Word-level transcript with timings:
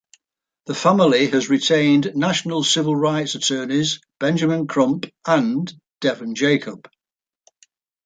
The 0.65 0.73
family 0.73 1.27
has 1.27 1.51
retained 1.51 2.15
national 2.15 2.63
civil 2.63 2.95
rights 2.95 3.35
attorneys 3.35 3.99
Benjamin 4.17 4.65
Crump 4.65 5.05
and 5.27 5.71
Devon 5.99 6.33
Jacob. 6.33 6.89